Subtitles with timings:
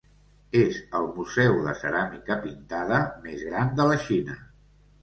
[0.61, 4.43] És el museu de ceràmica pintada més gran de la Xina.